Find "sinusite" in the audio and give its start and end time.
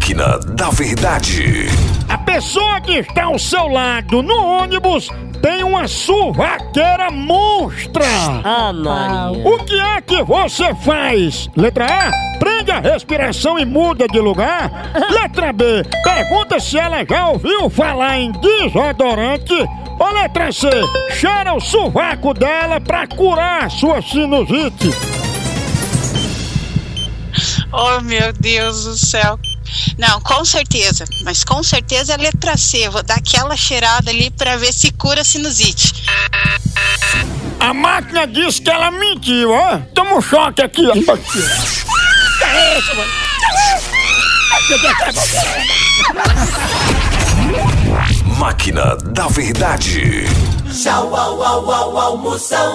24.00-24.88, 35.24-36.04